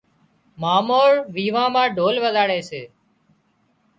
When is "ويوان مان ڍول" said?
1.33-2.15